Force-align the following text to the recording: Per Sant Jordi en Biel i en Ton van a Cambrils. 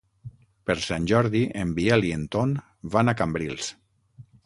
Per 0.69 0.75
Sant 0.85 1.05
Jordi 1.11 1.43
en 1.65 1.75
Biel 1.81 2.09
i 2.09 2.17
en 2.17 2.27
Ton 2.37 2.59
van 2.97 3.15
a 3.15 3.19
Cambrils. 3.23 3.73